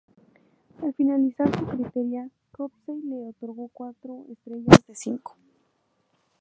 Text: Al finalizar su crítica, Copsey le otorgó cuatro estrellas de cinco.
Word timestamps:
Al 0.81 0.95
finalizar 0.95 1.51
su 1.59 1.63
crítica, 1.67 2.27
Copsey 2.53 3.03
le 3.03 3.27
otorgó 3.27 3.69
cuatro 3.71 4.25
estrellas 4.31 4.79
de 4.87 4.95
cinco. 4.95 5.35